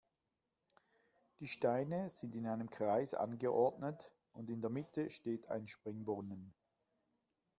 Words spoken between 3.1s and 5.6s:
angeordnet und in der Mitte steht